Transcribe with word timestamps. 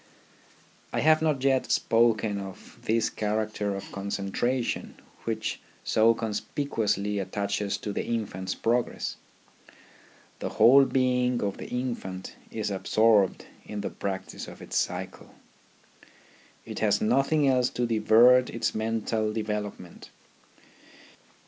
I 0.91 1.01
have 1.01 1.21
not 1.21 1.43
yet 1.43 1.71
spoken 1.71 2.39
of 2.39 2.79
this 2.81 3.07
character 3.07 3.75
of 3.75 3.91
con 3.91 4.07
centration 4.09 4.93
which 5.25 5.61
so 5.83 6.15
conspicuously 6.15 7.19
attaches 7.19 7.77
to 7.77 7.93
the 7.93 8.03
infant's 8.03 8.55
progress. 8.55 9.17
The 10.39 10.49
whole 10.57 10.85
being 10.85 11.33
of 11.43 11.57
the 11.59 11.65
16 11.65 11.67
THE 11.67 11.67
RHYTHM 11.67 11.85
OF 11.85 11.85
EDUCATION 11.85 11.89
infant 11.89 12.35
is 12.49 12.71
absorbed 12.71 13.45
in 13.63 13.81
the 13.81 13.91
practice 13.91 14.47
of 14.47 14.59
its 14.59 14.75
cycle. 14.75 15.35
It 16.65 16.79
has 16.79 16.99
nothing 16.99 17.47
else 17.47 17.69
to 17.69 17.85
divert 17.85 18.49
its 18.49 18.73
mental 18.73 19.31
development. 19.31 20.09